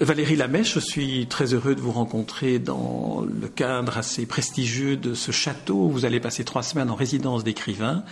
[0.00, 5.12] Valérie Lamèche, je suis très heureux de vous rencontrer dans le cadre assez prestigieux de
[5.12, 5.88] ce château.
[5.88, 8.02] Vous allez passer trois semaines en résidence d'écrivain.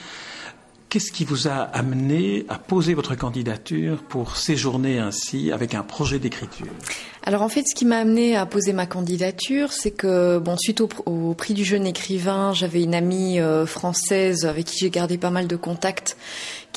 [0.90, 6.18] Qu'est-ce qui vous a amené à poser votre candidature pour séjourner ainsi avec un projet
[6.18, 6.66] d'écriture?
[7.22, 10.80] Alors en fait, ce qui m'a amené à poser ma candidature, c'est que bon, suite
[10.80, 15.30] au, prix du jeune écrivain, j'avais une amie euh, française avec qui j'ai gardé pas
[15.30, 16.16] mal de contacts,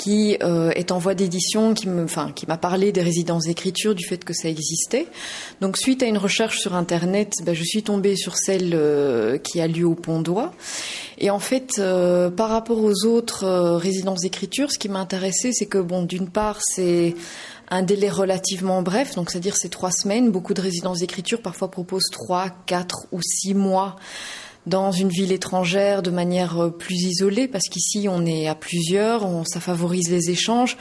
[0.02, 3.94] qui euh, est en voie d'édition, qui me, enfin, qui m'a parlé des résidences d'écriture,
[3.94, 5.06] du fait que ça existait.
[5.60, 9.60] Donc suite à une recherche sur internet, ben, je suis tombée sur celle euh, qui
[9.60, 10.52] a lieu au Pont d'Oie.
[11.18, 11.80] Et en fait,
[12.36, 16.58] par rapport aux autres résidences d'écriture, ce qui m'a intéressé, c'est que bon, d'une part,
[16.60, 17.14] c'est
[17.68, 20.32] un délai relativement bref, donc c'est-à-dire c'est trois semaines.
[20.32, 23.94] Beaucoup de résidences d'écriture parfois proposent trois, quatre ou six mois
[24.66, 29.26] dans une ville étrangère de manière euh, plus isolée, parce qu'ici on est à plusieurs,
[29.26, 30.76] on, ça favorise les échanges,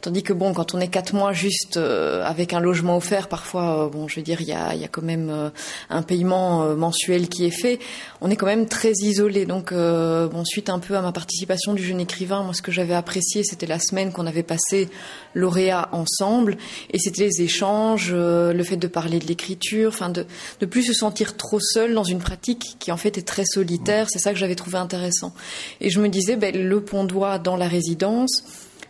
[0.00, 3.84] tandis que bon, quand on est quatre mois juste euh, avec un logement offert, parfois,
[3.84, 5.50] euh, bon, je veux dire, il y a, y a, quand même
[5.90, 7.78] un paiement mensuel qui est fait,
[8.20, 9.44] on est quand même très isolé.
[9.44, 12.94] Donc, bon, suite un peu à ma participation du jeune écrivain, moi ce que j'avais
[12.94, 14.88] apprécié, c'était la semaine qu'on avait passé
[15.34, 16.56] lauréat ensemble,
[16.92, 20.24] et c'était les échanges, le fait de parler de l'écriture, enfin de
[20.60, 24.06] ne plus se sentir trop seul dans une pratique qui en fait est très solitaire.
[24.08, 25.34] C'est ça que j'avais trouvé intéressant.
[25.80, 28.42] Et je me disais, ben, le pont doit dans la résidence,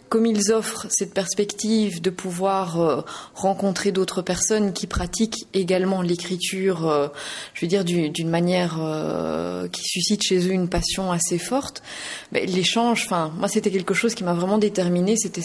[0.08, 3.00] comme ils offrent cette perspective de pouvoir euh,
[3.34, 7.08] rencontrer d'autres personnes qui pratiquent également l'écriture, euh,
[7.54, 11.82] je veux dire d'une manière euh, qui suscite chez eux une passion assez forte,
[12.32, 15.42] ben, l'échange, enfin moi c'était quelque chose qui m'a vraiment déterminé, c'était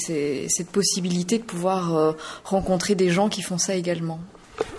[0.47, 4.19] cette possibilité de pouvoir rencontrer des gens qui font ça également.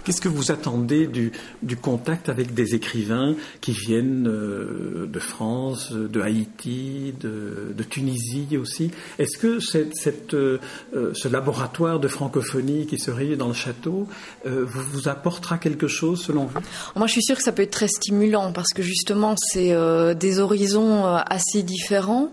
[0.05, 1.31] Qu'est-ce que vous attendez du,
[1.77, 8.91] contact avec des écrivains qui viennent euh, de France, de Haïti, de, Tunisie aussi?
[9.19, 10.59] Est-ce que cette, euh,
[10.93, 14.09] ce laboratoire de francophonie qui serait dans le château
[14.47, 16.59] euh, vous, apportera quelque chose selon vous?
[16.97, 19.73] Moi, je suis sûre que ça peut être très stimulant parce que justement, c'est
[20.17, 22.33] des horizons assez différents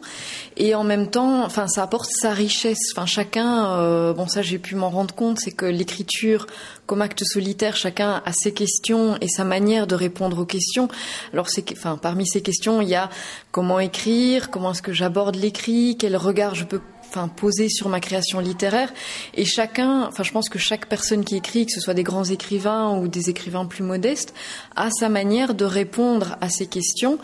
[0.57, 2.91] et en même temps, enfin, ça apporte sa richesse.
[2.93, 6.47] Enfin, chacun, bon, ça, j'ai pu m'en rendre compte, c'est que l'écriture
[6.89, 10.87] comme acte solitaire, chacun a ses questions et sa manière de répondre aux questions.
[11.33, 13.11] Alors, enfin, parmi ces questions, il y a
[13.51, 17.99] comment écrire, comment est-ce que j'aborde l'écrit, quel regard je peux enfin poser sur ma
[17.99, 18.91] création littéraire
[19.33, 22.25] et chacun enfin je pense que chaque personne qui écrit que ce soit des grands
[22.25, 24.35] écrivains ou des écrivains plus modestes
[24.75, 27.17] a sa manière de répondre à ces questions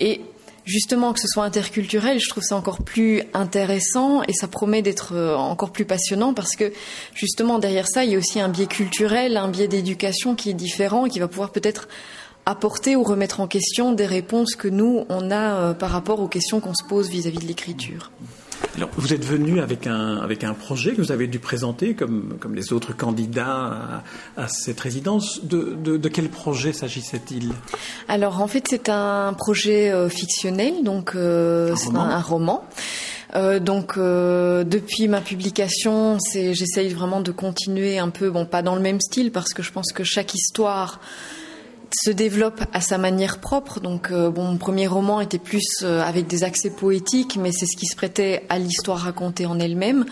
[0.00, 0.22] et
[0.68, 5.14] justement que ce soit interculturel, je trouve ça encore plus intéressant et ça promet d'être
[5.14, 6.72] euh, encore plus passionnant parce que
[7.14, 10.54] justement derrière ça, il y a aussi un biais culturel, un biais d'éducation qui est
[10.54, 11.88] différent et qui va pouvoir peut-être
[12.44, 16.28] apporter ou remettre en question des réponses que nous, on a euh, par rapport aux
[16.28, 18.10] questions qu'on se pose vis-à-vis de l'écriture.
[18.76, 22.36] Alors, vous êtes venu avec un, avec un projet que vous avez dû présenter, comme,
[22.38, 24.02] comme les autres candidats
[24.36, 25.44] à, cette résidence.
[25.44, 27.52] De, de, quel projet s'agissait-il?
[28.08, 32.64] Alors, en fait, c'est un projet euh, fictionnel, donc euh, c'est un, roman.
[33.34, 38.74] Euh, donc euh, depuis ma publication, j'essaye vraiment de continuer un peu, bon pas dans
[38.74, 41.00] le même style parce que je pense que chaque histoire
[41.92, 43.80] se développe à sa manière propre.
[43.80, 47.66] Donc, euh, bon, mon premier roman était plus euh, avec des accès poétiques, mais c'est
[47.66, 50.04] ce qui se prêtait à l'histoire racontée en elle-même.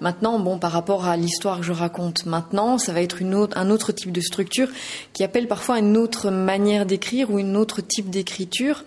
[0.00, 3.56] Maintenant, bon, par rapport à l'histoire que je raconte maintenant, ça va être une autre,
[3.56, 4.68] un autre type de structure
[5.12, 8.84] qui appelle parfois une autre manière d'écrire ou une autre type d'écriture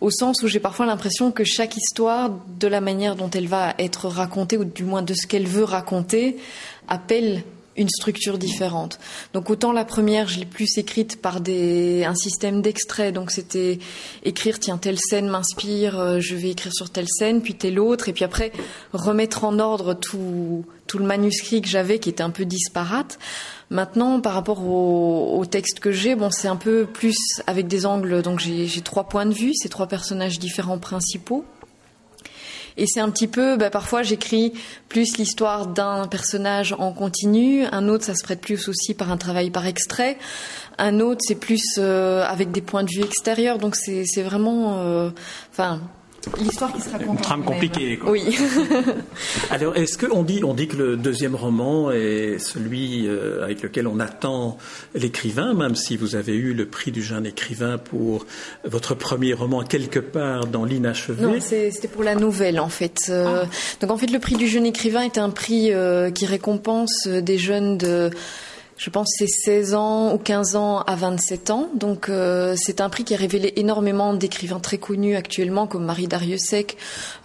[0.00, 2.30] au sens où j'ai parfois l'impression que chaque histoire,
[2.60, 5.64] de la manière dont elle va être racontée, ou du moins de ce qu'elle veut
[5.64, 6.36] raconter,
[6.88, 7.42] appelle
[7.76, 8.98] une structure différente.
[9.32, 13.12] Donc autant la première, je l'ai plus écrite par des, un système d'extrait.
[13.12, 13.78] Donc c'était
[14.24, 18.08] écrire, tiens, telle scène m'inspire, euh, je vais écrire sur telle scène, puis telle autre,
[18.08, 18.52] et puis après
[18.92, 23.18] remettre en ordre tout, tout le manuscrit que j'avais qui était un peu disparate.
[23.70, 27.16] Maintenant, par rapport au, au texte que j'ai, bon, c'est un peu plus
[27.46, 28.22] avec des angles.
[28.22, 31.44] Donc j'ai trois points de vue, ces trois personnages différents principaux.
[32.76, 34.52] Et c'est un petit peu, bah, parfois j'écris
[34.88, 39.16] plus l'histoire d'un personnage en continu, un autre ça se prête plus aussi par un
[39.16, 40.18] travail par extrait,
[40.78, 43.58] un autre c'est plus euh, avec des points de vue extérieurs.
[43.58, 45.10] Donc c'est vraiment, euh,
[45.52, 45.80] enfin
[46.38, 47.18] L'histoire qui se raconte.
[47.18, 47.96] Une trame compliquée.
[47.98, 48.10] Quoi.
[48.10, 48.38] Oui.
[49.50, 53.86] Alors, est-ce qu'on dit, on dit que le deuxième roman est celui euh, avec lequel
[53.86, 54.58] on attend
[54.94, 58.26] l'écrivain, même si vous avez eu le prix du jeune écrivain pour
[58.64, 61.22] votre premier roman quelque part dans l'inachevé?
[61.22, 63.06] Non, c'était pour la nouvelle en fait.
[63.08, 63.48] Euh, ah.
[63.80, 67.38] Donc en fait, le prix du jeune écrivain est un prix euh, qui récompense des
[67.38, 68.10] jeunes de
[68.76, 71.68] je pense c'est 16 ans ou 15 ans à 27 ans.
[71.74, 76.08] Donc euh, c'est un prix qui a révélé énormément d'écrivains très connus actuellement comme Marie
[76.08, 76.76] Dariussec,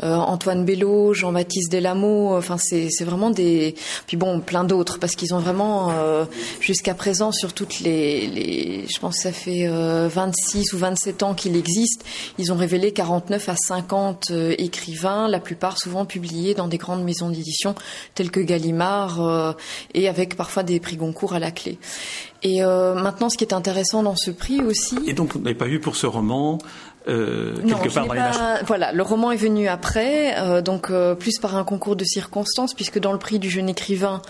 [0.03, 2.37] euh, Antoine Bello, Jean-Baptiste Delamot.
[2.37, 3.75] Enfin c'est vraiment des
[4.05, 6.25] puis bon plein d'autres parce qu'ils ont vraiment euh,
[6.59, 11.33] jusqu'à présent sur toutes les, les je pense que ça fait 26 ou 27 ans
[11.33, 12.05] qu'il existe,
[12.37, 17.29] ils ont révélé 49 à 50 écrivains, la plupart souvent publiés dans des grandes maisons
[17.29, 17.75] d'édition
[18.13, 19.55] telles que Gallimard
[19.93, 21.79] et avec parfois des prix Goncourt la clé.
[22.43, 24.97] Et euh, maintenant, ce qui est intéressant dans ce prix aussi.
[25.07, 26.59] Et donc, vous n'avez pas eu pour ce roman
[27.07, 31.55] euh, quelque part dans pas, Voilà, le roman est venu après, euh, donc plus par
[31.55, 34.21] un concours de circonstances, puisque dans le prix du jeune écrivain,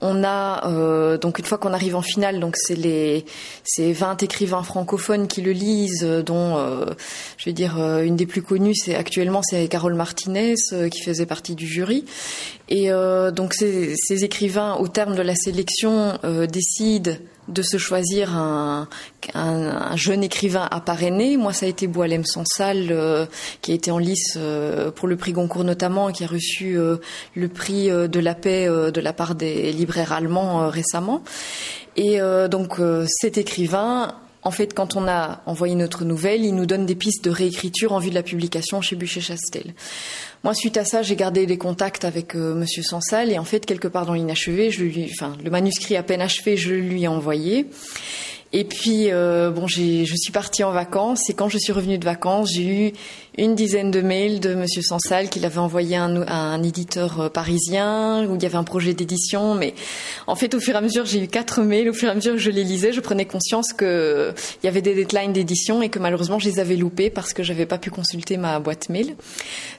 [0.00, 3.24] on a euh, donc une fois qu'on arrive en finale, donc c'est les
[3.64, 6.86] c'est 20 écrivains francophones qui le lisent, dont euh,
[7.36, 10.54] je vais dire euh, une des plus connues, c'est actuellement c'est Carole Martinez
[10.90, 12.04] qui faisait partie du jury.
[12.68, 12.90] Et
[13.32, 16.18] donc ces, écrivains, au terme de la sélection,
[16.48, 17.12] décident
[17.50, 18.88] de se choisir un,
[19.34, 21.36] un, jeune écrivain à parrainer.
[21.36, 23.26] Moi, ça a été Boalem Sansal, euh,
[23.60, 26.78] qui a été en lice euh, pour le prix Goncourt notamment, et qui a reçu
[26.78, 26.96] euh,
[27.34, 31.22] le prix de la paix de la part des libraires allemands récemment.
[31.96, 36.86] Et donc, cet écrivain en fait, quand on a envoyé notre nouvelle, il nous donne
[36.86, 39.74] des pistes de réécriture en vue de la publication chez Bûcher-Chastel.
[40.44, 43.66] Moi, suite à ça, j'ai gardé des contacts avec euh, Monsieur Sansal et en fait,
[43.66, 47.08] quelque part dans l'inachevé, je lui, enfin, le manuscrit à peine achevé, je lui ai
[47.08, 47.66] envoyé.
[48.52, 52.04] Et puis, euh, bon, je suis partie en vacances et quand je suis revenue de
[52.04, 52.92] vacances, j'ai eu
[53.38, 58.26] une dizaine de mails de Monsieur Sansal qu'il avait envoyé à un, éditeur euh, parisien
[58.28, 59.54] où il y avait un projet d'édition.
[59.54, 59.72] Mais
[60.26, 61.88] en fait, au fur et à mesure, j'ai eu quatre mails.
[61.88, 64.68] Au fur et à mesure que je les lisais, je prenais conscience que il y
[64.68, 67.78] avait des deadlines d'édition et que malheureusement, je les avais loupés parce que j'avais pas
[67.78, 69.14] pu consulter ma boîte mail.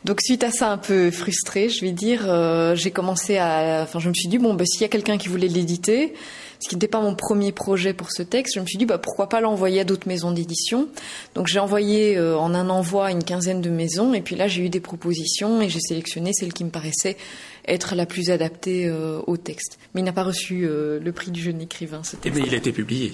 [0.05, 3.99] Donc, suite à ça, un peu frustrée, je vais dire, euh, j'ai commencé à, enfin,
[3.99, 6.13] je me suis dit bon, bah, s'il y a quelqu'un qui voulait l'éditer
[6.61, 8.99] ce qui n'était pas mon premier projet pour ce texte, je me suis dit bah,
[8.99, 10.87] pourquoi pas l'envoyer à d'autres maisons d'édition.
[11.33, 14.63] Donc j'ai envoyé euh, en un envoi une quinzaine de maisons et puis là j'ai
[14.63, 17.17] eu des propositions et j'ai sélectionné celle qui me paraissait
[17.67, 19.77] être la plus adaptée euh, au texte.
[19.93, 22.03] Mais il n'a pas reçu euh, le prix du jeune écrivain.
[22.03, 22.39] Ce texte.
[22.39, 23.13] Mais il a été publié.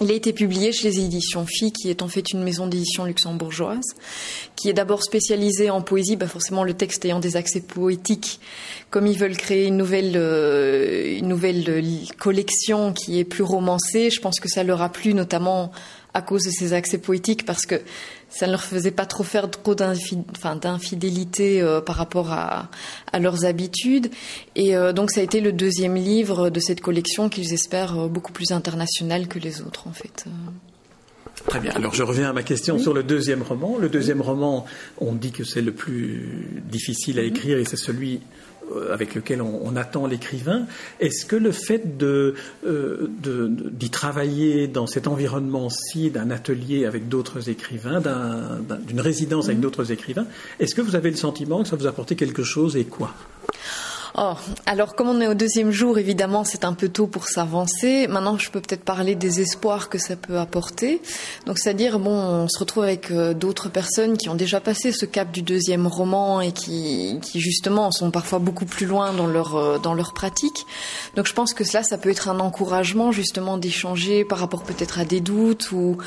[0.00, 3.04] Il a été publié chez les éditions Phi, qui est en fait une maison d'édition
[3.04, 3.94] luxembourgeoise,
[4.54, 8.40] qui est d'abord spécialisée en poésie, bah forcément le texte ayant des accès poétiques.
[8.90, 11.82] Comme ils veulent créer une nouvelle, euh, une nouvelle
[12.16, 15.72] collection qui est plus romancée, je pense que ça leur a plu, notamment
[16.18, 17.80] à cause de ces accès poétiques, parce que
[18.28, 22.68] ça ne leur faisait pas trop faire trop d'infidélité euh, par rapport à,
[23.18, 24.10] leurs habitudes.
[24.54, 28.08] Et euh, donc ça a été le deuxième livre de cette collection qu'ils espèrent euh,
[28.08, 30.26] beaucoup plus international que les autres en fait.
[31.46, 31.72] Très bien.
[31.72, 33.78] Alors je reviens à ma question sur le deuxième roman.
[33.78, 34.66] Le deuxième roman,
[34.98, 38.20] on dit que c'est le plus difficile à écrire et c'est celui
[38.90, 40.66] avec lequel on, attend l'écrivain.
[40.98, 42.34] Est-ce que le fait de,
[42.66, 48.00] euh, d'y travailler dans cet environnement-ci, d'un atelier avec d'autres écrivains,
[48.86, 50.26] d'une résidence avec d'autres écrivains,
[50.58, 53.14] est-ce que vous avez le sentiment que ça vous a apporté quelque chose et quoi?
[54.16, 54.32] Oh,
[54.66, 58.06] alors comme on est au deuxième jour, évidemment, c'est un peu tôt pour s'avancer.
[58.08, 61.02] Maintenant, je peux peut-être parler des espoirs que ça peut apporter.
[61.46, 65.04] Donc, c'est-à-dire, bon, on se retrouve avec euh, d'autres personnes qui ont déjà passé ce
[65.04, 69.56] cap du deuxième roman et qui, qui justement sont parfois beaucoup plus loin dans leur
[69.56, 70.66] euh, dans leur pratique.
[71.16, 74.98] Donc, je pense que cela, ça peut être un encouragement justement d'échanger par rapport peut-être
[74.98, 75.98] à des doutes ou,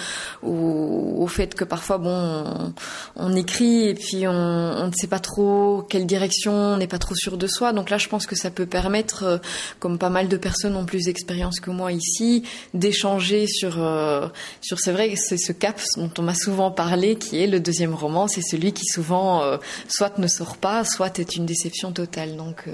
[0.44, 2.74] ou, au fait que parfois, bon,
[3.16, 7.00] on, écrit et puis on, on ne sait pas trop quelle direction, on n'est pas
[7.00, 7.74] trop sûr de soi.
[7.92, 9.38] Là, je pense que ça peut permettre, euh,
[9.80, 12.44] comme pas mal de personnes ont plus d'expérience que moi ici,
[12.74, 14.28] d'échanger sur, euh,
[14.62, 17.94] sur c'est vrai, c'est ce cap dont on m'a souvent parlé, qui est le deuxième
[17.94, 18.28] roman.
[18.28, 19.58] C'est celui qui souvent, euh,
[19.88, 22.36] soit ne sort pas, soit est une déception totale.
[22.36, 22.66] Donc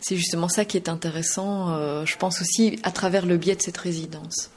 [0.00, 3.76] c'est justement ça qui est intéressant, je pense aussi à travers le biais de cette
[3.76, 4.50] résidence.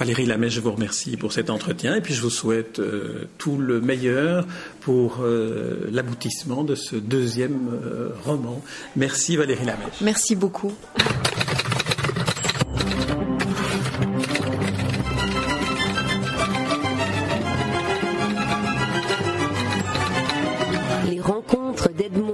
[0.00, 3.58] Valérie Lamèche, je vous remercie pour cet entretien et puis je vous souhaite euh, tout
[3.58, 4.46] le meilleur
[4.80, 8.62] pour euh, l'aboutissement de ce deuxième euh, roman.
[8.96, 10.00] Merci Valérie Lamèche.
[10.00, 10.72] Merci beaucoup.
[21.10, 22.29] Les rencontres d'Edmond